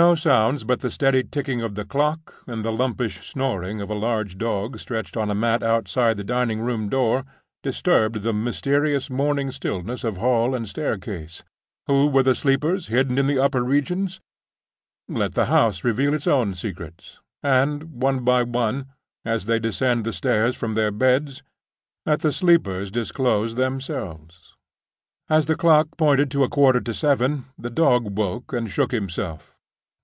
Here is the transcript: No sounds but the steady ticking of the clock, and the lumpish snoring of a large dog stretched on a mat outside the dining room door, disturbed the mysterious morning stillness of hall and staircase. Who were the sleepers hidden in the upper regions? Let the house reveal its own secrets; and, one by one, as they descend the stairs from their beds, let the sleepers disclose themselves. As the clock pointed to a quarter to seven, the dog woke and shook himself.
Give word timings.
No 0.00 0.14
sounds 0.14 0.62
but 0.62 0.78
the 0.78 0.92
steady 0.92 1.24
ticking 1.24 1.60
of 1.60 1.74
the 1.74 1.84
clock, 1.84 2.44
and 2.46 2.64
the 2.64 2.70
lumpish 2.70 3.18
snoring 3.28 3.80
of 3.80 3.90
a 3.90 3.96
large 3.96 4.38
dog 4.38 4.78
stretched 4.78 5.16
on 5.16 5.28
a 5.28 5.34
mat 5.34 5.60
outside 5.60 6.16
the 6.16 6.22
dining 6.22 6.60
room 6.60 6.88
door, 6.88 7.24
disturbed 7.64 8.22
the 8.22 8.32
mysterious 8.32 9.10
morning 9.10 9.50
stillness 9.50 10.04
of 10.04 10.18
hall 10.18 10.54
and 10.54 10.68
staircase. 10.68 11.42
Who 11.88 12.06
were 12.06 12.22
the 12.22 12.36
sleepers 12.36 12.86
hidden 12.86 13.18
in 13.18 13.26
the 13.26 13.40
upper 13.40 13.60
regions? 13.64 14.20
Let 15.08 15.32
the 15.34 15.46
house 15.46 15.82
reveal 15.82 16.14
its 16.14 16.28
own 16.28 16.54
secrets; 16.54 17.18
and, 17.42 18.00
one 18.00 18.22
by 18.22 18.44
one, 18.44 18.86
as 19.24 19.46
they 19.46 19.58
descend 19.58 20.04
the 20.04 20.12
stairs 20.12 20.54
from 20.54 20.74
their 20.74 20.92
beds, 20.92 21.42
let 22.06 22.20
the 22.20 22.30
sleepers 22.30 22.92
disclose 22.92 23.56
themselves. 23.56 24.54
As 25.28 25.46
the 25.46 25.56
clock 25.56 25.88
pointed 25.96 26.30
to 26.30 26.44
a 26.44 26.48
quarter 26.48 26.80
to 26.82 26.94
seven, 26.94 27.46
the 27.58 27.68
dog 27.68 28.16
woke 28.16 28.52
and 28.52 28.70
shook 28.70 28.92
himself. 28.92 29.56